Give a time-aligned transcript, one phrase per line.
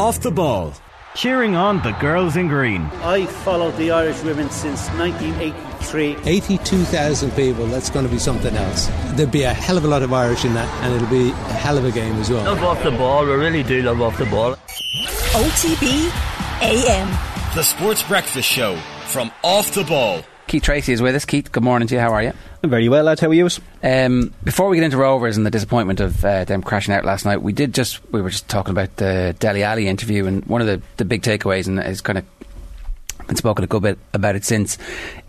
[0.00, 0.72] Off the Ball.
[1.14, 2.84] Cheering on the girls in green.
[3.02, 6.16] I followed the Irish women since 1983.
[6.24, 8.86] 82,000 people, that's going to be something else.
[9.12, 11.52] There'll be a hell of a lot of Irish in that, and it'll be a
[11.52, 12.44] hell of a game as well.
[12.44, 14.56] Love off the ball, we really do love off the ball.
[15.34, 16.10] OTB
[16.62, 17.08] AM.
[17.54, 20.22] The Sports Breakfast Show from Off the Ball.
[20.50, 21.24] Keith Treacy is with us.
[21.24, 22.00] Keith, good morning to you.
[22.00, 22.32] How are you?
[22.64, 23.20] I'm very well, lads.
[23.20, 23.48] How are you?
[23.84, 27.24] Um, before we get into Rovers and the disappointment of uh, them crashing out last
[27.24, 30.60] night, we did just we were just talking about the Dele Alli interview, and one
[30.60, 32.24] of the, the big takeaways, and it's kind of
[33.28, 34.76] been spoken a good bit about it since,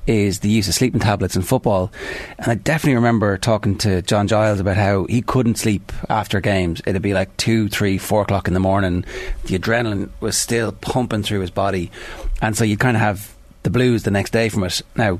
[0.07, 1.91] is the use of sleeping tablets in football.
[2.39, 6.81] And I definitely remember talking to John Giles about how he couldn't sleep after games.
[6.87, 9.05] It'd be like two, three, four o'clock in the morning.
[9.43, 11.91] The adrenaline was still pumping through his body,
[12.41, 14.81] and so you kind of have the blues the next day from it.
[14.95, 15.19] Now,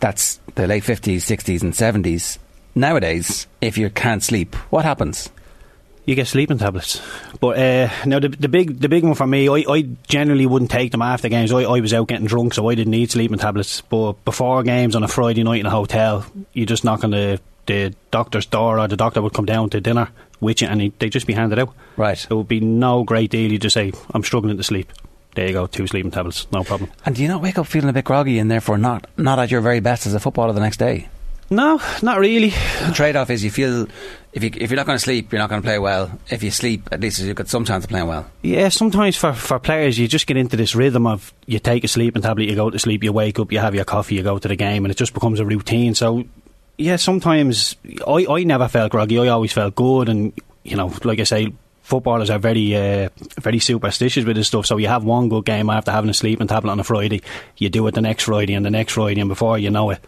[0.00, 2.38] that's the late 50s, 60s, and 70s.
[2.74, 5.30] Nowadays, if you can't sleep, what happens?
[6.04, 7.00] You get sleeping tablets,
[7.38, 10.72] but uh, now the, the big the big one for me, I, I generally wouldn't
[10.72, 11.52] take them after games.
[11.52, 13.82] I, I was out getting drunk, so I didn't need sleeping tablets.
[13.82, 17.40] But before games on a Friday night in a hotel, you just knock on the
[17.66, 20.08] the doctor's door, or the doctor would come down to dinner
[20.40, 21.72] with you, and he, they'd just be handed out.
[21.96, 22.26] Right.
[22.28, 23.52] It would be no great deal.
[23.52, 24.90] You just say, "I'm struggling to sleep."
[25.34, 26.90] There you go, two sleeping tablets, no problem.
[27.06, 29.50] And do you not wake up feeling a bit groggy and therefore not, not at
[29.50, 31.08] your very best as a footballer the next day?
[31.48, 32.50] No, not really.
[32.50, 33.86] The trade off is you feel
[34.32, 36.18] if, you, if you're not going to sleep, you're not going to play well.
[36.30, 38.30] If you sleep, at least you've got some chance of playing well.
[38.40, 41.88] Yeah, sometimes for, for players, you just get into this rhythm of you take a
[41.88, 44.38] sleeping tablet, you go to sleep, you wake up, you have your coffee, you go
[44.38, 45.94] to the game, and it just becomes a routine.
[45.94, 46.24] So,
[46.78, 49.18] yeah, sometimes I, I never felt groggy.
[49.18, 50.32] I always felt good, and
[50.64, 53.08] you know, like I say, footballers are very uh,
[53.40, 54.66] very superstitious with this stuff.
[54.66, 57.22] So you have one good game after having a sleeping tablet on a Friday,
[57.56, 60.00] you do it the next Friday and the next Friday, and before you know it,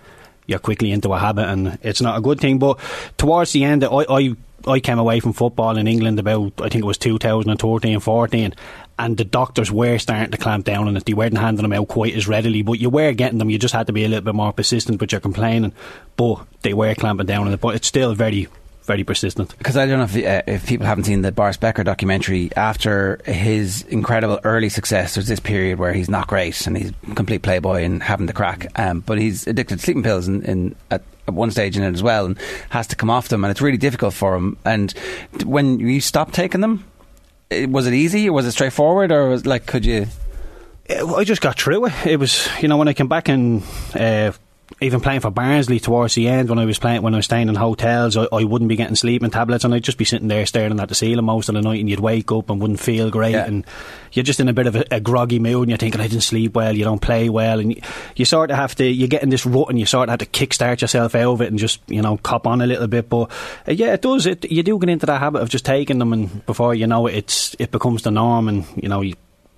[0.46, 2.58] you're quickly into a habit, and it's not a good thing.
[2.58, 2.78] But
[3.18, 4.04] towards the end, I.
[4.08, 4.36] I
[4.66, 8.54] I came away from football in England about I think it was 2013 14
[8.98, 11.04] and the doctors were starting to clamp down on it.
[11.04, 13.50] They weren't handing them out quite as readily, but you were getting them.
[13.50, 15.72] You just had to be a little bit more persistent with your complaining.
[16.16, 17.60] But they were clamping down on it.
[17.60, 18.48] But it's still very
[18.84, 19.56] very persistent.
[19.58, 23.20] Because I don't know if, uh, if people haven't seen the Boris Becker documentary, after
[23.24, 27.82] his incredible early success, there's this period where he's not great and he's complete playboy
[27.82, 28.66] and having the crack.
[28.78, 31.94] Um, but he's addicted to sleeping pills in, in at, at one stage in it
[31.94, 32.38] as well and
[32.70, 34.56] has to come off them and it's really difficult for him.
[34.64, 34.92] And
[35.44, 36.84] when you stop taking them,
[37.50, 40.06] was it easy or was it straightforward or was like could you?
[40.90, 41.92] I just got through it.
[42.04, 43.62] It was you know when I came back and.
[43.94, 44.32] Uh,
[44.80, 47.48] even playing for Barnsley towards the end when I was playing when I was staying
[47.48, 50.46] in hotels I, I, wouldn't be getting sleeping tablets and I'd just be sitting there
[50.46, 53.10] staring at the ceiling most of the night and you'd wake up and wouldn't feel
[53.10, 53.44] great yeah.
[53.44, 53.64] and
[54.12, 56.22] you're just in a bit of a, a, groggy mood and you're thinking I didn't
[56.22, 57.82] sleep well you don't play well and you,
[58.16, 60.30] you, sort of have to you get in this rut and you sort of have
[60.30, 63.08] to kickstart yourself out of it and just you know cop on a little bit
[63.08, 63.30] but
[63.68, 66.12] uh, yeah it does it you do get into that habit of just taking them
[66.12, 69.14] and before you know it it's it becomes the norm and you know you,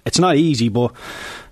[0.07, 0.93] it's not easy but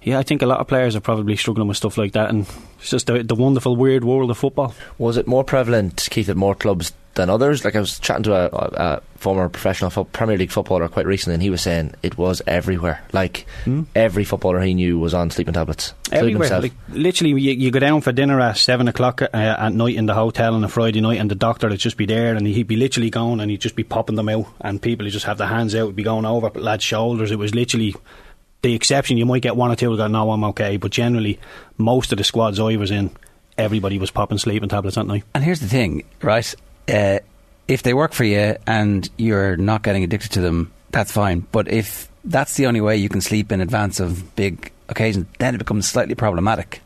[0.04, 2.47] yeah, I think a lot of players are probably struggling with stuff like that, and
[2.78, 4.75] it's just the, the wonderful, weird world of football.
[4.98, 7.65] Was it more prevalent, Keith, at more clubs than others?
[7.65, 11.34] Like I was chatting to a, a, former professional fo- Premier League footballer quite recently,
[11.34, 13.03] and he was saying it was everywhere.
[13.15, 13.87] Like mm.
[13.94, 15.94] every footballer he knew was on sleeping tablets.
[16.12, 19.97] Everywhere, like, literally, you, you, go down for dinner at seven o'clock uh, at night
[19.97, 22.47] in the hotel on a Friday night, and the doctor would just be there, and
[22.47, 25.25] he'd be literally going, and he'd just be popping them out, and people would just
[25.25, 27.31] have their hands out, would be going over lads' shoulders.
[27.31, 27.94] It was literally
[28.64, 30.76] the exception, you might get one or two who go, no, I'm okay.
[30.76, 31.38] But generally,
[31.78, 33.10] most of the squads I was in,
[33.56, 35.22] everybody was popping sleeping tablets at night.
[35.34, 36.52] And here's the thing, right?
[36.88, 37.20] Uh,
[37.69, 41.47] if they work for you and you're not getting addicted to them, that's fine.
[41.53, 45.54] But if that's the only way you can sleep in advance of big occasions, then
[45.54, 46.80] it becomes slightly problematic.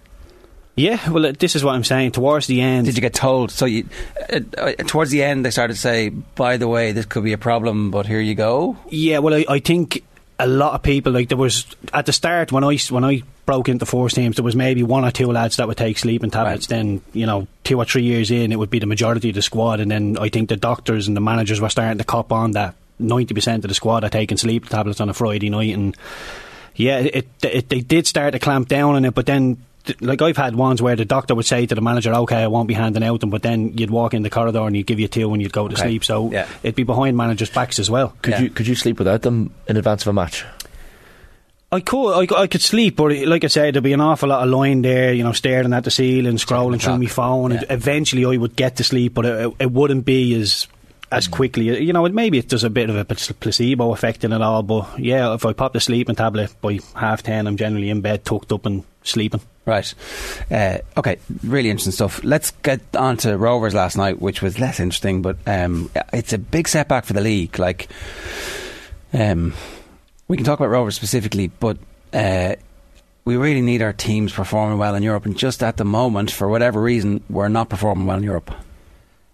[0.79, 2.13] Yeah, well, uh, this is what I'm saying.
[2.13, 3.51] Towards the end, did you get told?
[3.51, 3.89] So, you,
[4.33, 7.33] uh, uh, towards the end, they started to say, "By the way, this could be
[7.33, 10.05] a problem, but here you go." Yeah, well, I, I think
[10.39, 13.69] a lot of people like there was at the start when I when I broke
[13.69, 16.71] into force teams there was maybe one or two lads that would take sleeping tablets.
[16.71, 16.77] Right.
[16.77, 19.43] then you know two or three years in it would be the majority of the
[19.43, 19.81] squad.
[19.81, 22.75] And then I think the doctors and the managers were starting to cop on that
[23.01, 25.75] 90% of the squad are taking sleeping tablets on a Friday night.
[25.75, 25.97] And
[26.77, 29.59] yeah it, it they did start to clamp down on it but then
[30.01, 32.69] like I've had ones where the doctor would say to the manager, "Okay, I won't
[32.69, 35.09] be handing out them," but then you'd walk in the corridor and you'd give you
[35.09, 35.83] two and you'd go to okay.
[35.83, 36.05] sleep.
[36.05, 36.47] So yeah.
[36.63, 38.15] it'd be behind managers' backs as well.
[38.23, 38.41] Could yeah.
[38.43, 40.45] you could you sleep without them in advance of a match?
[41.71, 44.43] I could, I, I, could sleep, but like I said, there'd be an awful lot
[44.43, 47.51] of lying there, you know, staring at the ceiling, scrolling through my phone.
[47.51, 47.65] Yeah.
[47.69, 50.67] Eventually, I would get to sleep, but it, it wouldn't be as
[51.11, 51.33] as mm.
[51.33, 51.85] quickly.
[51.85, 54.99] You know, maybe it does a bit of a placebo effect in it all, but
[54.99, 58.53] yeah, if I pop the sleeping tablet by half ten, I'm generally in bed, tucked
[58.53, 59.41] up and sleeping.
[59.67, 59.95] Right.
[60.51, 61.19] Uh, okay.
[61.43, 62.23] Really interesting stuff.
[62.25, 66.39] Let's get on to Rovers last night, which was less interesting, but um, it's a
[66.39, 67.59] big setback for the league.
[67.59, 67.89] Like,
[69.13, 69.53] um,
[70.29, 71.79] We can talk about Rovers specifically, but
[72.13, 72.55] uh,
[73.25, 75.25] we really need our teams performing well in Europe.
[75.27, 78.51] And just at the moment, for whatever reason, we're not performing well in Europe.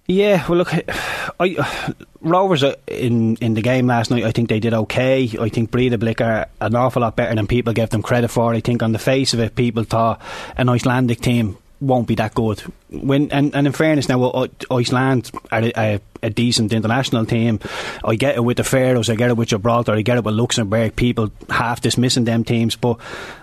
[0.06, 0.72] Yeah, well, look,
[1.40, 4.24] I, Rovers in in the game last night.
[4.24, 5.30] I think they did okay.
[5.40, 8.54] I think Breidablik are an awful lot better than people gave them credit for.
[8.54, 10.20] I think on the face of it, people thought
[10.56, 12.60] an Icelandic team won't be that good.
[12.90, 17.60] When and, and in fairness, now uh, Iceland are a, a, a, decent international team.
[18.04, 20.34] I get it with the Faroes, I get it with Gibraltar, I get it with
[20.34, 20.96] Luxembourg.
[20.96, 22.98] People half dismissing them teams, but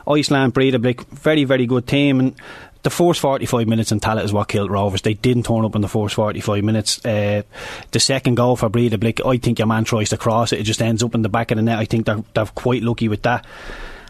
[0.07, 2.35] Iceland, Breidablik, very very good team and
[2.83, 5.01] the first 45 minutes in Tallaght is what killed Rovers.
[5.01, 7.05] They didn't turn up in the first 45 minutes.
[7.05, 7.43] Uh,
[7.91, 10.59] the second goal for Breidablik, I think your man tries to cross it.
[10.59, 11.79] It just ends up in the back of the net.
[11.79, 13.45] I think they're, they're quite lucky with that.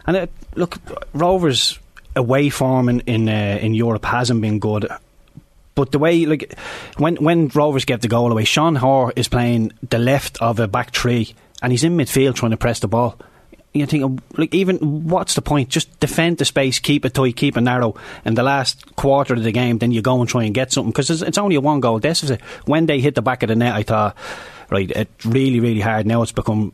[0.06, 0.78] And it, uh, look,
[1.12, 1.78] Rovers
[2.16, 4.88] away form in in, uh, in Europe hasn't been good.
[5.74, 6.58] But the way, like,
[6.98, 10.68] when when Rovers get the goal away, Sean Hoare is playing the left of a
[10.68, 13.18] back three, and he's in midfield trying to press the ball
[13.74, 15.70] you think, like, even what's the point?
[15.70, 17.94] Just defend the space, keep it tight, keep it narrow.
[18.24, 20.90] In the last quarter of the game, then you go and try and get something
[20.90, 22.42] because it's, only a one goal this deficit.
[22.66, 24.16] When they hit the back of the net, I thought,
[24.70, 26.06] right, it's really, really hard.
[26.06, 26.72] Now it's become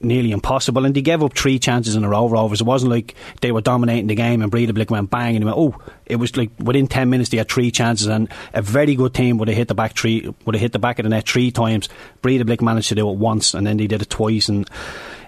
[0.00, 0.84] nearly impossible.
[0.84, 2.60] And they gave up three chances in a row, Rovers.
[2.60, 5.76] It wasn't like they were dominating the game and Breidablik went bang and went, oh,
[6.06, 9.38] it was like within 10 minutes they had three chances and a very good team
[9.38, 11.50] would have hit the back three, would have hit the back of the net three
[11.50, 11.88] times.
[12.22, 14.68] Breidablik managed to do it once and then they did it twice and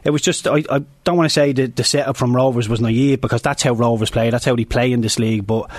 [0.04, 2.80] it was just I, I don't want to say that the setup from Rovers was
[2.80, 4.30] naive because that's how Rovers play.
[4.30, 5.46] That's how they play in this league.
[5.46, 5.70] But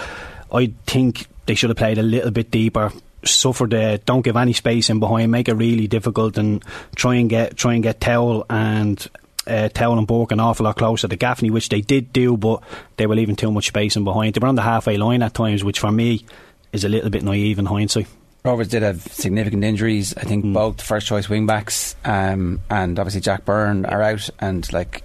[0.51, 2.91] I think they should have played a little bit deeper.
[3.25, 6.63] Suffer the don't give any space in behind, make it really difficult, and
[6.95, 9.05] try and get try and get Towell and
[9.47, 12.63] uh, Towell and Burke an awful lot closer to Gaffney, which they did do, but
[12.97, 14.33] they were leaving too much space in behind.
[14.33, 16.25] They were on the halfway line at times, which for me
[16.71, 18.07] is a little bit naive in hindsight.
[18.43, 20.13] Rovers did have significant injuries.
[20.17, 20.53] I think mm.
[20.53, 24.29] both first choice wing backs um, and obviously Jack Byrne are out.
[24.39, 25.03] And, like,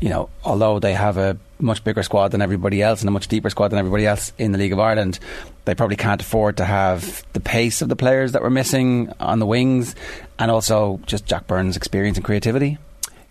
[0.00, 3.28] you know, although they have a much bigger squad than everybody else and a much
[3.28, 5.18] deeper squad than everybody else in the League of Ireland,
[5.64, 9.40] they probably can't afford to have the pace of the players that were missing on
[9.40, 9.94] the wings
[10.38, 12.78] and also just Jack Byrne's experience and creativity.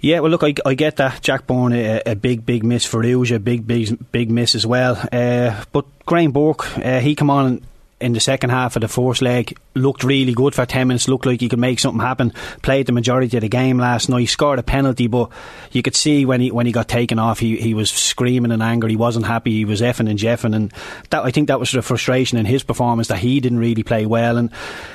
[0.01, 1.21] Yeah, well, look, I, I get that.
[1.21, 4.97] Jack Byrne, a, a big, big miss Farrugia, a big, big, big miss as well.
[5.12, 7.62] Uh, but Graham Burke, uh, he come on
[8.01, 11.25] in the second half of the fourth leg looked really good for 10 minutes, looked
[11.25, 12.31] like he could make something happen.
[12.62, 15.30] Played the majority of the game last night, He scored a penalty, but
[15.72, 18.62] you could see when he when he got taken off, he, he was screaming in
[18.62, 18.88] anger.
[18.88, 19.51] He wasn't happy.
[19.51, 20.74] He was effing and jeffing, and
[21.10, 24.06] that I think that was the frustration in his performance that he didn't really play
[24.06, 24.38] well.
[24.38, 24.50] And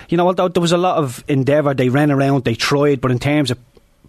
[0.08, 3.10] you know, although there was a lot of endeavour, they ran around, they tried, but
[3.10, 3.58] in terms of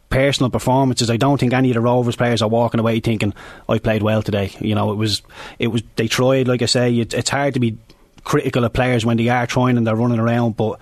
[0.09, 1.09] personal performances.
[1.09, 3.33] I don't think any of the Rovers players are walking away thinking
[3.67, 4.51] I played well today.
[4.59, 5.21] You know, it was
[5.59, 6.47] it was they tried.
[6.47, 7.77] Like I say, it, it's hard to be
[8.25, 10.57] critical of players when they are trying and they're running around.
[10.57, 10.79] But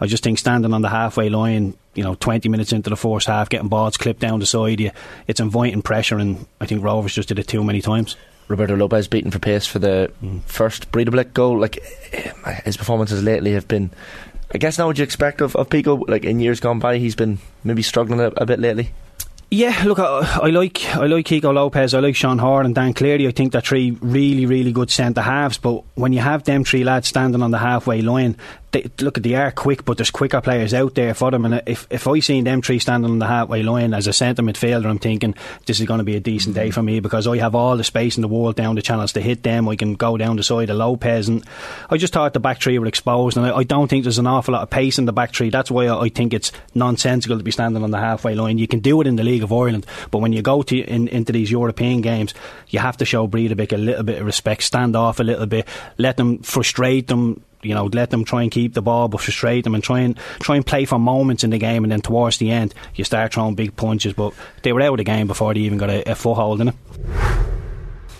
[0.00, 3.28] I just think standing on the halfway line, you know, 20 minutes into the first
[3.28, 4.90] half, getting balls clipped down the side, you,
[5.28, 8.16] it's inviting pressure, and I think Rovers just did it too many times.
[8.48, 10.42] Roberto Lopez beaten for pace for the mm.
[10.42, 11.58] first Breidablik goal.
[11.58, 11.82] Like
[12.64, 13.90] his performances lately have been.
[14.54, 15.96] I guess now what you expect of, of Pico.
[15.96, 18.92] Like in years gone by, he's been maybe struggling a, a bit lately.
[19.48, 22.92] Yeah, look, I, I, like I like Pico Lopez, I like Sean Hoare and Dan
[22.92, 23.28] Cleary.
[23.28, 25.56] I think they're three really, really good centre halves.
[25.56, 28.36] But when you have them three lads standing on the halfway line,
[28.76, 31.44] they, look, they are quick, but there's quicker players out there for them.
[31.44, 34.42] And if if I seen them three standing on the halfway line as a centre
[34.42, 35.34] midfielder, I'm thinking
[35.64, 37.84] this is going to be a decent day for me because I have all the
[37.84, 39.68] space in the world down the channels to hit them.
[39.68, 41.44] I can go down the side of Lopez, and
[41.88, 44.26] I just thought the back three were exposed, and I, I don't think there's an
[44.26, 45.50] awful lot of pace in the back three.
[45.50, 48.58] That's why I, I, think it's nonsensical to be standing on the halfway line.
[48.58, 51.08] You can do it in the League of Ireland, but when you go to in,
[51.08, 52.34] into these European games,
[52.68, 55.66] you have to show Breidablik a little bit of respect, stand off a little bit,
[55.96, 59.64] let them frustrate them you know, let them try and keep the ball, but frustrate
[59.64, 62.38] them and try and try and play for moments in the game, and then towards
[62.38, 64.12] the end, you start throwing big punches.
[64.12, 66.68] But they were out of the game before they even got a, a foothold in
[66.68, 66.74] it.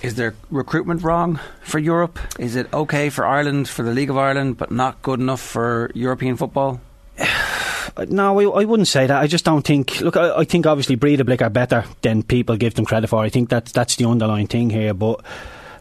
[0.03, 2.19] Is there recruitment wrong for Europe?
[2.39, 5.91] Is it okay for Ireland, for the League of Ireland, but not good enough for
[5.95, 6.81] European football?
[8.09, 9.23] No, I, I, wouldn't say that.
[9.23, 10.03] I just don't think.
[10.03, 13.23] Look, I, I think obviously Breidablik are better than people give them credit for.
[13.23, 14.93] I think that that's the underlying thing here.
[14.93, 15.25] But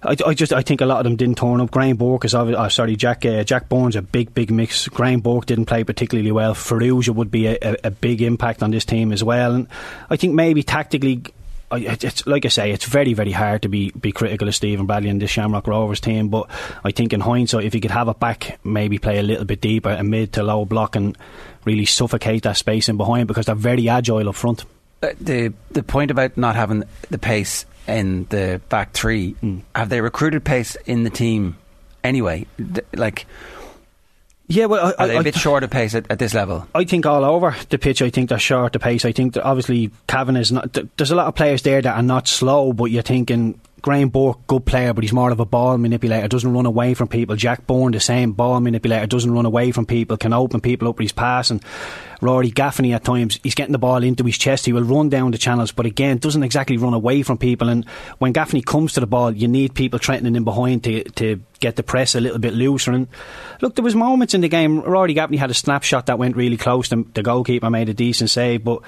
[0.06, 1.72] I, I, just I think a lot of them didn't turn up.
[1.72, 4.88] Graham Burke is obviously, oh, sorry, Jack uh, Jack Byrne's a big big mix.
[4.88, 6.54] Graham Burke didn't play particularly well.
[6.54, 9.54] Farrugia would be a, a, a, big impact on this team as well.
[9.54, 9.68] And
[10.10, 11.24] I think maybe tactically.
[11.72, 15.10] It's like I say, it's very, very hard to be, be critical of Stephen Bradley
[15.10, 16.30] and this Shamrock Rovers team.
[16.30, 16.48] But
[16.86, 19.62] I think in hindsight, if he could have it back, maybe play a little bit
[19.62, 21.18] deeper, a mid to low block, and
[21.66, 24.64] really suffocate that space in behind because they're very agile up front.
[25.02, 29.36] Uh, the the point about not having the pace in the back three.
[29.44, 29.62] Mm.
[29.76, 31.58] Have they recruited pace in the team
[32.04, 32.46] anyway?
[32.94, 33.26] like,
[34.48, 36.34] Yeah, well, I, Are they I, a bit I, short of pace at, at this
[36.34, 36.68] level?
[36.76, 38.02] I think all over the pitch.
[38.02, 39.06] I think they're short the pace.
[39.06, 40.74] I think that obviously Cavan is not.
[40.74, 44.10] th- There's a lot of players there that are not slow, but you're thinking Graham
[44.10, 46.28] Burke, good player, but he's more of a ball manipulator.
[46.28, 47.36] Doesn't run away from people.
[47.36, 49.06] Jack Byrne, the same ball manipulator.
[49.06, 50.18] Doesn't run away from people.
[50.18, 51.62] Can open people up with his passing.
[52.20, 54.66] Rory Gaffney at times he's getting the ball into his chest.
[54.66, 57.70] He will run down the channels, but again doesn't exactly run away from people.
[57.70, 57.86] And
[58.18, 61.76] when Gaffney comes to the ball, you need people threatening him behind to to get
[61.76, 62.92] the press a little bit looser.
[62.92, 63.08] And
[63.62, 64.82] look, there was moments in the game.
[64.82, 66.90] Rory Gaffney had a snapshot that went really close.
[66.90, 68.82] The, the goalkeeper made a decent save, but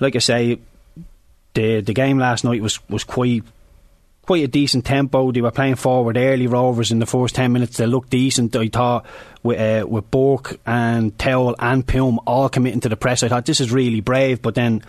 [0.00, 0.58] like I say,
[1.52, 3.42] the the game last night was was quite
[4.22, 5.32] quite a decent tempo.
[5.32, 7.76] They were playing forward early Rovers in the first ten minutes.
[7.76, 8.54] They looked decent.
[8.56, 9.06] I thought
[9.42, 13.22] with uh, with Burke and Towell and Poom all committing to the press.
[13.22, 14.40] I thought this is really brave.
[14.42, 14.82] But then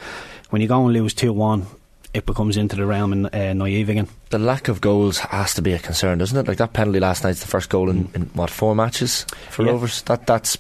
[0.50, 1.66] when you go and lose two one,
[2.14, 4.08] it becomes into the realm and uh, naive again.
[4.30, 6.48] The lack of goals has to be a concern, doesn't it?
[6.48, 9.72] Like that penalty last night's the first goal in, in what four matches for Yeah.
[9.72, 10.04] Rovers.
[10.04, 10.58] That that's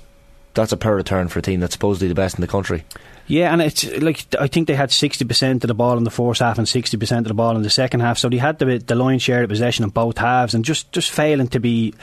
[0.53, 2.83] that's a poor return for a team that's supposedly the best in the country.
[3.25, 6.12] Yeah, and it's like I think they had sixty percent of the ball in the
[6.12, 8.17] first half and sixty percent of the ball in the second half.
[8.17, 11.10] So they had the the lion's share of possession in both halves, and just just
[11.10, 11.93] failing to be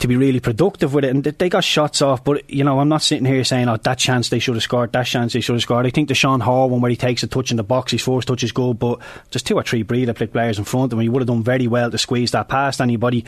[0.00, 1.10] to be really productive with it.
[1.10, 3.98] And they- got shots off, but you know I'm not sitting here saying oh that
[3.98, 5.86] chance they should have scored, that chance they should have scored.
[5.86, 8.02] I think the Sean Hoare one where he takes a touch in the box, his
[8.02, 8.98] first touch is good, but
[9.30, 11.44] just two or three breather play players in front of him, he would have done
[11.44, 13.24] very well to squeeze that past anybody.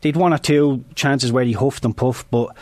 [0.00, 2.54] They'd one or two chances where he huffed and puffed, but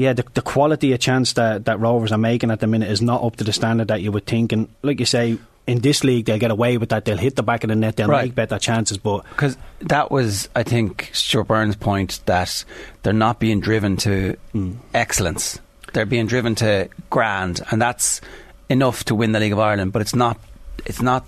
[0.00, 3.02] yeah, the, the quality of chance that, that Rovers are making at the minute is
[3.02, 4.50] not up to the standard that you would think.
[4.50, 7.04] And like you say, in this league, they'll get away with that.
[7.04, 7.96] They'll hit the back of the net.
[7.96, 8.24] They'll Right.
[8.24, 8.96] make better chances.
[8.96, 12.64] But Because that was, I think, Stuart Byrne's point that
[13.02, 14.76] they're not being driven to mm.
[14.94, 15.60] excellence.
[15.92, 18.22] They're being driven to grand, and that's
[18.70, 19.92] enough to win the League of Ireland.
[19.92, 20.38] But it's not.
[20.86, 21.26] It's not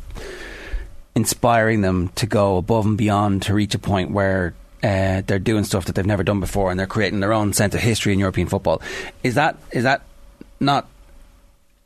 [1.14, 5.64] inspiring them to go above and beyond to reach a point where uh, they're doing
[5.64, 8.18] stuff that they've never done before, and they're creating their own sense of history in
[8.18, 8.82] European football.
[9.22, 10.02] Is that is that
[10.60, 10.88] not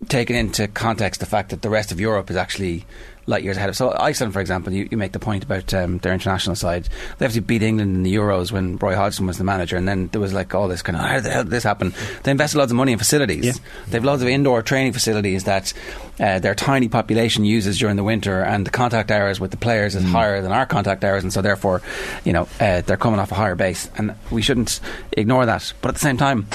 [0.09, 2.85] taking into context the fact that the rest of Europe is actually
[3.27, 3.77] light years ahead of.
[3.77, 6.85] So Iceland, for example, you, you make the point about um, their international side.
[7.19, 10.09] They obviously beat England in the Euros when Roy Hodgson was the manager, and then
[10.09, 11.93] there was like all this kind of how the hell did this happen?
[12.23, 13.45] They invested loads of money in facilities.
[13.45, 13.53] Yeah.
[13.89, 15.73] They've loads of indoor training facilities that
[16.21, 19.95] uh, their tiny population uses during the winter, and the contact hours with the players
[19.95, 21.83] is higher than our contact hours, and so therefore,
[22.25, 24.81] you know, uh, they're coming off a higher base, and we shouldn't
[25.13, 25.73] ignore that.
[25.81, 26.47] But at the same time.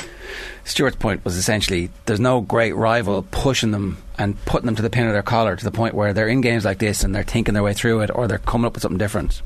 [0.63, 4.89] Stuart's point was essentially there's no great rival pushing them and putting them to the
[4.89, 7.23] pin of their collar to the point where they're in games like this and they're
[7.23, 9.41] thinking their way through it or they're coming up with something different.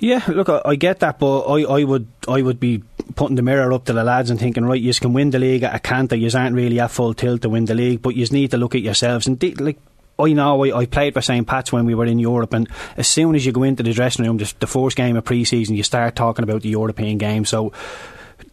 [0.00, 2.82] Yeah, look, I, I get that, but I, I would I would be
[3.16, 5.62] putting the mirror up to the lads and thinking, right, you can win the league
[5.62, 6.16] at a canter.
[6.16, 8.74] You aren't really at full tilt to win the league, but you need to look
[8.74, 9.78] at yourselves and de- like.
[10.18, 11.46] I know I, I played for St.
[11.46, 12.68] Pat's when we were in Europe, and
[12.98, 15.76] as soon as you go into the dressing room, the, the first game of pre-season,
[15.76, 17.46] you start talking about the European game.
[17.46, 17.72] So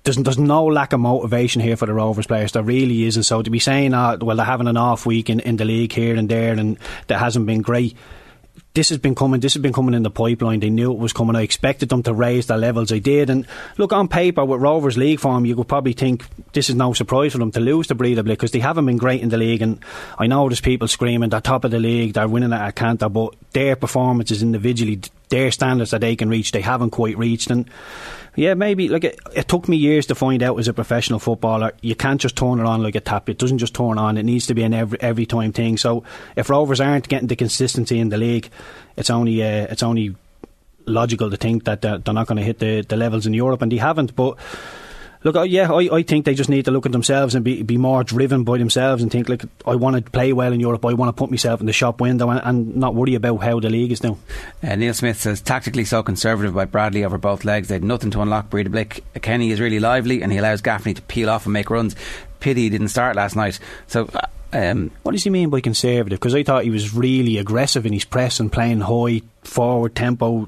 [0.08, 2.54] there's, there's no lack of motivation here for the Rovers players.
[2.54, 3.24] There really isn't.
[3.24, 5.92] So to be saying, uh, well, they're having an off week in, in the league
[5.92, 7.96] here and there, and that hasn't been great.
[8.74, 9.42] This has been coming.
[9.42, 10.62] This has been coming in the pipeline.
[10.62, 11.36] They knew it was coming.
[11.36, 12.90] I expected them to raise their levels.
[12.90, 13.30] They did.
[13.30, 13.46] And
[13.78, 16.24] look, on paper, with Rovers league form, you could probably think
[16.54, 19.22] this is no surprise for them to lose to Breidablik because they haven't been great
[19.22, 19.62] in the league.
[19.62, 19.84] And
[20.18, 23.10] I know there's people screaming they're top of the league, they're winning at a canter,
[23.10, 27.50] but their performances individually, their standards that they can reach, they haven't quite reached.
[27.50, 27.68] And
[28.38, 31.74] yeah, maybe like it, it took me years to find out as a professional footballer,
[31.82, 33.30] you can't just turn it on like a tap.
[33.30, 34.16] It doesn't just turn on.
[34.16, 35.76] It needs to be an every every time thing.
[35.78, 36.04] So
[36.36, 38.50] if Rovers aren't getting the consistency in the league,
[38.96, 40.16] it's only uh, it's only
[40.86, 43.64] logical to think that they're, they're not going to hit the, the levels in Europe,
[43.64, 44.16] and they haven't.
[44.16, 44.38] But
[45.24, 47.64] look, I- yeah, I, I think they just need to look at themselves and be
[47.64, 50.86] be more driven by themselves and think like I want to play well in Europe.
[50.86, 53.60] I want to put myself in the shop window and, and not worry about how
[53.60, 54.20] the league is doing.
[54.64, 57.68] Uh, Neil Smith says tactically so conservative by Bradley over both legs.
[57.68, 59.02] They had nothing to unlock Breidablik.
[59.22, 61.96] Kenny is really lively and he allows Gaffney to peel off and make runs.
[62.40, 63.60] Pity he didn't start last night.
[63.88, 64.10] So.
[64.14, 64.22] Uh,
[64.54, 66.20] um, What does he mean by conservative?
[66.20, 70.48] Because I thought he was really aggressive in his press and playing high forward tempo.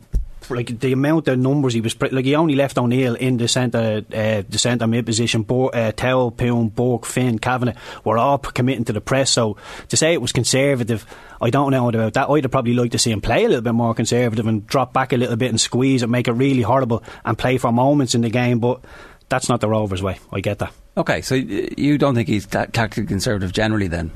[0.49, 3.47] Like the amount of numbers he was, pre- like he only left O'Neill in the
[3.47, 5.43] centre, uh, the centre mid position.
[5.43, 9.29] Bo- uh, Towell, Poom, Burke, Finn, Kavanagh were all committing to the press.
[9.29, 9.57] So
[9.89, 11.05] to say it was conservative,
[11.41, 12.29] I don't know about that.
[12.29, 14.93] I'd have probably liked to see him play a little bit more conservative and drop
[14.93, 18.15] back a little bit and squeeze and make it really horrible, and play for moments
[18.15, 18.59] in the game.
[18.59, 18.81] But
[19.29, 20.17] that's not the Rovers' way.
[20.33, 20.73] I get that.
[20.97, 24.11] okay, so you don't think he's ta- tactically conservative generally then?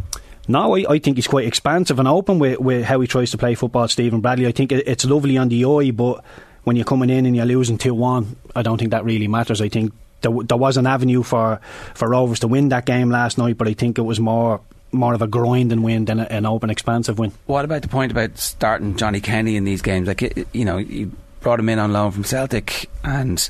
[0.47, 3.37] No, I, I think he's quite expansive and open with, with how he tries to
[3.37, 4.47] play football, Stephen Bradley.
[4.47, 6.23] I think it, it's lovely on the eye, but
[6.63, 9.61] when you're coming in and you're losing 2 1, I don't think that really matters.
[9.61, 11.61] I think there, there was an avenue for,
[11.93, 14.61] for Rovers to win that game last night, but I think it was more
[14.93, 17.31] more of a grinding win than an open, expansive win.
[17.47, 20.07] What about the point about starting Johnny Kenny in these games?
[20.07, 23.49] Like, you know, you brought him in on loan from Celtic, and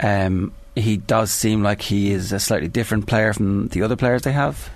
[0.00, 4.22] um, he does seem like he is a slightly different player from the other players
[4.22, 4.68] they have.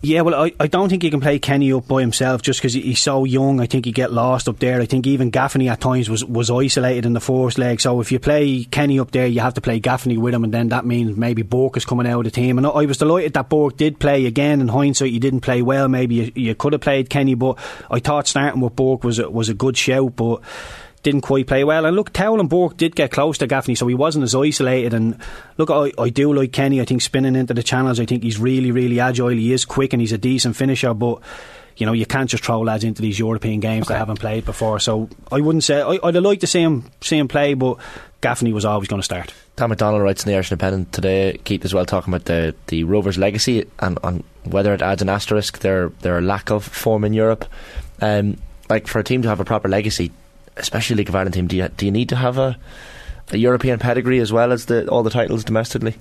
[0.00, 2.72] Yeah, well, I, I don't think he can play Kenny up by himself just because
[2.72, 3.60] he's so young.
[3.60, 4.80] I think he get lost up there.
[4.80, 7.80] I think even Gaffney at times was, was isolated in the first leg.
[7.80, 10.54] So if you play Kenny up there, you have to play Gaffney with him, and
[10.54, 12.58] then that means maybe Burke is coming out of the team.
[12.58, 14.60] And I was delighted that Burke did play again.
[14.60, 15.88] In hindsight, he didn't play well.
[15.88, 17.58] Maybe you, you could have played Kenny, but
[17.90, 20.14] I thought starting with Burke was a, was a good shout.
[20.14, 20.42] But
[21.02, 21.86] didn't quite play well.
[21.86, 24.94] And look, Towell and Burke did get close to Gaffney, so he wasn't as isolated.
[24.94, 25.18] And
[25.56, 26.80] look, I, I do like Kenny.
[26.80, 29.28] I think spinning into the channels, I think he's really, really agile.
[29.28, 31.20] He is quick and he's a decent finisher, but.
[31.76, 33.94] You know, you can't just throw lads into these European games okay.
[33.94, 34.80] that haven't played before.
[34.80, 37.78] So I wouldn't say I, would like to see him see him play, but
[38.20, 39.32] Gaffney was always going to start.
[39.54, 42.82] Tom McDonald writes in the Irish Independent today, Keith as well, talking about the the
[42.82, 47.12] Rovers' legacy and on whether it adds an asterisk their their lack of form in
[47.12, 47.44] Europe.
[48.00, 48.38] Um,
[48.68, 50.10] like for a team to have a proper legacy,
[50.58, 52.56] especially League of Ireland team, do you, do you need to have a,
[53.30, 55.94] a European pedigree as well as the, all the titles domestically?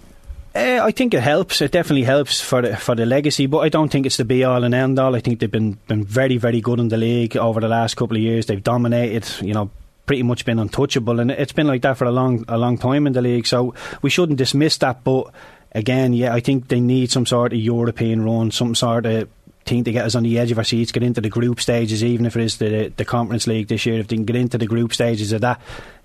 [0.55, 1.61] Uh, I think it helps.
[1.61, 4.43] It definitely helps for the for the legacy, but I don't think it's the be
[4.43, 5.15] all and end all.
[5.15, 8.17] I think they've been been very very good in the league over the last couple
[8.17, 8.47] of years.
[8.47, 9.29] They've dominated.
[9.45, 9.69] You know,
[10.07, 13.05] pretty much been untouchable, and it's been like that for a long a long time
[13.05, 13.45] in the league.
[13.45, 15.31] So we shouldn't dismiss that, but.
[15.73, 19.29] Again, yeah, I think they need some sort of European run, some sort of
[19.67, 22.03] team to get us on the edge of our seats, get into the group stages,
[22.03, 24.00] even if it is the the Conference League this year.
[24.00, 25.62] If they can get into the group stages of that,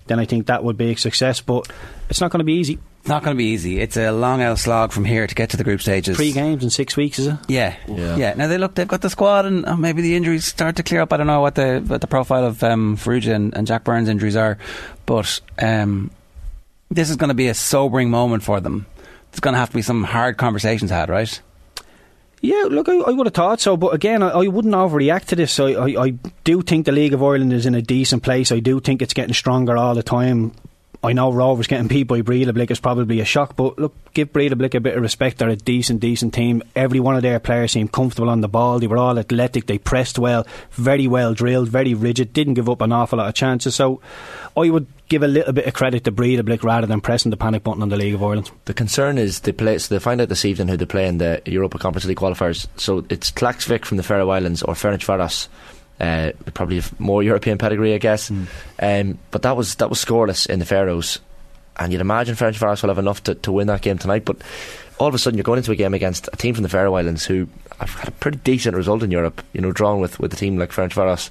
[0.07, 1.41] then I think that would be a success.
[1.41, 1.67] But
[2.09, 2.79] it's not going to be easy.
[2.99, 3.81] It's not going to be easy.
[3.81, 6.15] It's a long out slog from here to get to the group stages.
[6.15, 7.35] Three games in six weeks, is it?
[7.49, 8.15] Yeah, yeah.
[8.15, 8.33] yeah.
[8.35, 11.01] Now they look, they've got the squad, and oh, maybe the injuries start to clear
[11.01, 11.11] up.
[11.11, 14.07] I don't know what the what the profile of um, Farrugia and, and, Jack Byrne's
[14.07, 14.57] injuries are,
[15.05, 16.11] but um,
[16.89, 18.85] this is going to be a sobering moment for them.
[19.31, 21.41] There's going to have to be some hard conversations had, right?
[22.45, 25.37] Yeah, look, I, I, would have thought so, but again, I, I wouldn't overreact to
[25.37, 25.57] this.
[25.61, 26.09] I, I, I,
[26.43, 28.51] do think the League of Ireland is in a decent place.
[28.51, 30.51] I do think it's getting stronger all the time.
[31.01, 34.73] I know Rovers getting beat by Breidablik is probably a shock, but look, give Breidablik
[34.73, 35.37] a bit of respect.
[35.37, 36.63] They're a decent, decent team.
[36.75, 38.79] Every one of their players seemed comfortable on the ball.
[38.79, 39.67] They were all athletic.
[39.67, 42.33] They pressed well, very well drilled, very rigid.
[42.33, 43.73] Didn't give up an awful lot of chances.
[43.75, 44.01] So
[44.57, 47.63] I would give a little bit of credit to Breidablik rather than pressing the panic
[47.63, 48.51] button on the League of Ireland.
[48.65, 49.77] The concern is they play.
[49.77, 52.67] So they find out this evening who they play in the Europa Conference League qualifiers.
[52.77, 55.47] So it's Klaksvik from the Faroe Islands or Ferencvaros
[55.99, 58.29] uh, probably more European pedigree, I guess.
[58.29, 58.47] Mm.
[58.79, 61.19] Um, but that was that was scoreless in the Faroes,
[61.77, 64.25] and you'd imagine Ferencvaros will have enough to, to win that game tonight.
[64.25, 64.37] But
[64.99, 66.93] all of a sudden, you're going into a game against a team from the Faroe
[66.95, 67.47] Islands who
[67.79, 69.43] have had a pretty decent result in Europe.
[69.53, 71.29] You know, drawn with with a team like Ferencvaros.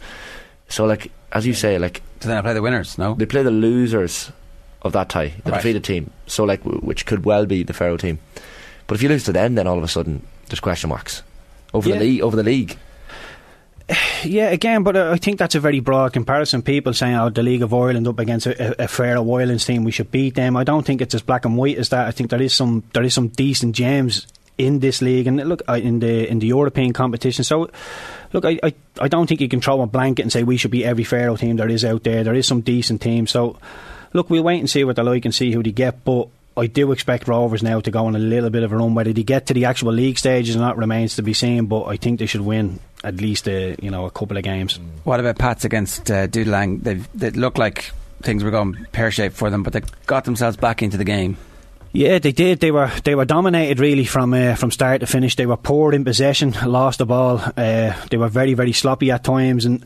[0.69, 2.97] So, like as you say, like do they not play the winners?
[2.99, 4.31] No, they play the losers
[4.83, 5.59] of that tie, the right.
[5.59, 6.11] defeated team.
[6.27, 8.21] So, like, which could well be the Faroe team.
[8.87, 11.23] But if you lose to them, then all of a sudden there's question marks
[11.75, 11.97] over yeah.
[11.97, 12.21] the league.
[12.23, 12.79] Over the league.
[14.25, 16.63] Yeah, again, but uh, I think that's a very broad comparison.
[16.63, 19.91] People saying, "Oh, the League of Ireland up against a, a Faroe Islands team, we
[19.91, 22.07] should beat them." I don't think it's as black and white as that.
[22.07, 25.63] I think there is some there is some decent gems in this league, and look
[25.69, 27.45] in the in the European competition.
[27.45, 27.71] So,
[28.33, 30.71] look, I, I, I don't think you can throw a blanket and say we should
[30.71, 32.25] beat every Faroe team there is out there.
[32.25, 33.31] There is some decent teams.
[33.31, 33.59] So,
[34.13, 36.29] look, we'll wait and see what they're like and see who they get, but.
[36.55, 38.95] I do expect Rovers now to go on a little bit of a run.
[38.95, 41.65] Whether they get to the actual league stages or not remains to be seen.
[41.65, 44.79] But I think they should win at least a you know a couple of games.
[45.05, 46.83] What about Pats against uh, Dudelange?
[46.83, 50.57] They they looked like things were going pear shaped for them, but they got themselves
[50.59, 51.37] back into the game.
[51.93, 52.61] Yeah, they did.
[52.61, 55.37] They were they were dominated really from uh, from start to finish.
[55.37, 57.39] They were poor in possession, lost the ball.
[57.39, 59.85] Uh, they were very very sloppy at times, and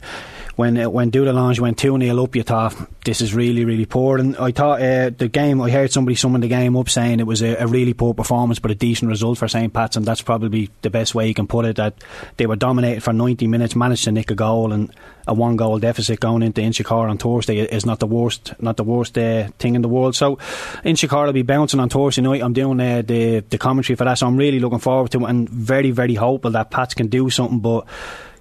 [0.56, 4.18] when uh, when Dudelange went 2 0 up, you thought this is really, really poor.
[4.18, 7.26] And I thought uh, the game, I heard somebody summing the game up saying it
[7.26, 9.72] was a, a, really poor performance, but a decent result for St.
[9.72, 11.76] Pat's, and that's probably the best way you can put it.
[11.76, 11.94] That
[12.38, 14.90] they were dominated for 90 minutes, managed to nick a goal, and
[15.26, 18.84] a one goal deficit going into Inchicore on Thursday is not the worst, not the
[18.84, 20.16] worst uh, thing in the world.
[20.16, 20.36] So
[20.84, 22.42] Inchicore will be bouncing on Thursday night.
[22.42, 25.28] I'm doing uh, the the commentary for that, so I'm really looking forward to it,
[25.28, 27.86] and very, very hopeful that Pats can do something, but.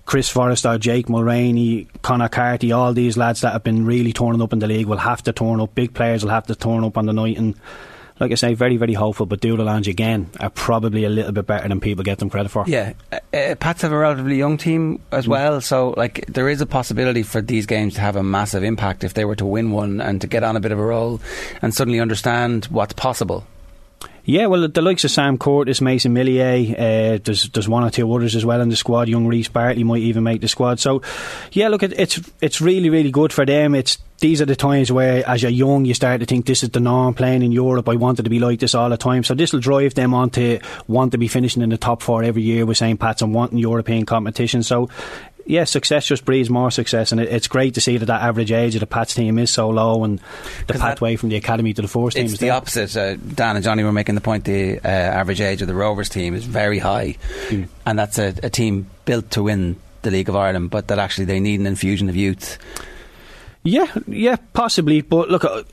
[0.05, 4.53] Chris Forrester, Jake Mulraney, Conor Carty, all these lads that have been really turning up
[4.53, 5.73] in the league will have to turn up.
[5.73, 7.37] Big players will have to turn up on the night.
[7.37, 7.55] And
[8.19, 9.25] like I say, very, very hopeful.
[9.25, 12.65] But Dudelange, again, are probably a little bit better than people get them credit for.
[12.67, 12.93] Yeah.
[13.11, 15.29] Uh, uh, Pats have a relatively young team as mm.
[15.29, 15.59] well.
[15.59, 19.15] So, like, there is a possibility for these games to have a massive impact if
[19.15, 21.19] they were to win one and to get on a bit of a roll
[21.63, 23.45] and suddenly understand what's possible.
[24.27, 28.11] Yeah, well, the likes of Sam Curtis, Mason Melia, uh, there's there's one or two
[28.11, 29.07] others as well in the squad.
[29.07, 30.79] Young Reese Bartley might even make the squad.
[30.79, 31.03] So,
[31.51, 33.75] yeah, look, it's it's really really good for them.
[33.75, 36.69] It's these are the times where, as you're young, you start to think this is
[36.69, 37.13] the norm.
[37.13, 39.23] Playing in Europe, I wanted to be like this all the time.
[39.23, 42.23] So this will drive them on to want to be finishing in the top four
[42.23, 42.99] every year with St.
[42.99, 44.63] Pat's and wanting European competition.
[44.63, 44.89] So
[45.45, 48.51] yeah, success just breeds more success, and it, it's great to see that that average
[48.51, 50.19] age of the Pats team is so low, and
[50.67, 52.55] the pathway from the academy to the first team It's is the there.
[52.55, 52.95] opposite.
[52.97, 56.09] Uh, Dan and Johnny were making the point the uh, average age of the Rovers
[56.09, 57.15] team is very high,
[57.49, 57.63] Hmm.
[57.85, 61.25] and that's a, a team built to win the League of Ireland, but that actually
[61.25, 62.57] they need an infusion of youth.
[63.63, 65.01] Yeah, yeah, possibly.
[65.01, 65.63] But look, uh,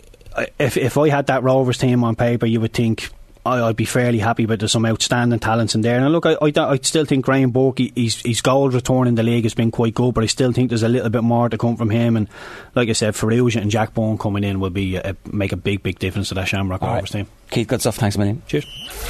[0.58, 3.10] if if I had that Rovers team on paper, you would think
[3.44, 4.46] I, I'd be fairly happy.
[4.46, 5.98] But there's some outstanding talents in there.
[5.98, 9.14] And look, I, I, I still think Graham Burke, he- his his goal return in
[9.16, 10.14] the league has been quite good.
[10.14, 12.16] But I still think there's a little bit more to come from him.
[12.16, 12.28] And
[12.74, 15.82] like I said, Farrugia and Jack Byrne coming in will be a, make a big
[15.82, 16.94] big difference to that Shamrock All right.
[16.96, 17.26] Rovers team.
[17.50, 17.96] Keith, good stuff.
[17.96, 18.42] Thanks a million.
[18.46, 18.64] Cheers.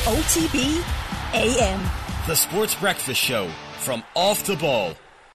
[0.04, 0.82] OTB
[1.34, 1.80] AM.
[2.26, 4.94] The Sports Breakfast Show from Off the Ball.